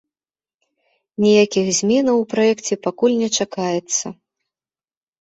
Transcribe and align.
Ніякіх 1.25 1.69
зменаў 1.81 2.15
у 2.23 2.25
праекце 2.33 2.73
пакуль 2.89 3.17
не 3.23 3.29
чакаецца. 3.41 4.05